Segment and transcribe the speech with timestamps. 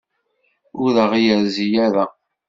[0.81, 2.05] Ur d aɣ-yerzi ara.